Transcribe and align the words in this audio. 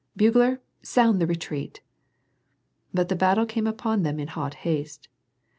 Bugler, 0.15 0.63
sound 0.81 1.21
the 1.21 1.27
retreat 1.27 1.79
I" 1.79 1.85
But 2.95 3.09
the 3.09 3.15
battle 3.15 3.45
came 3.45 3.67
upon 3.67 4.01
them 4.01 4.19
in 4.19 4.29
hot 4.29 4.55
haste. 4.55 5.09